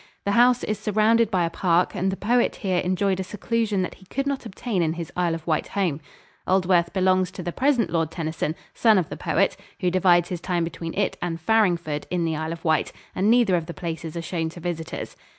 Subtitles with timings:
[0.25, 3.93] The house is surrounded by a park and the poet here enjoyed a seclusion that
[3.93, 6.01] he could not obtain in his Isle of Wight home.
[6.47, 10.63] Aldworth belongs to the present Lord Tennyson, son of the poet, who divides his time
[10.63, 14.23] between it and Farringford in the Isle of Wight, and neither of the places are
[14.23, 15.15] shown to visitors.